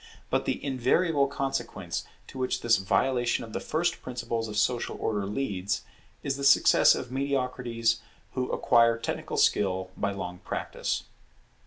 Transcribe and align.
But 0.31 0.45
the 0.45 0.65
invariable 0.65 1.27
consequence 1.27 2.05
to 2.25 2.39
which 2.39 2.61
this 2.61 2.77
violation 2.77 3.43
of 3.43 3.53
the 3.53 3.59
first 3.59 4.01
principles 4.01 4.47
of 4.47 4.57
social 4.57 4.97
order 4.99 5.27
leads, 5.27 5.83
is 6.23 6.37
the 6.37 6.43
success 6.43 6.95
of 6.95 7.11
mediocrities 7.11 8.01
who 8.31 8.51
acquire 8.51 8.97
technical 8.97 9.37
skill 9.37 9.91
by 9.95 10.11
long 10.11 10.39
practice. 10.39 11.03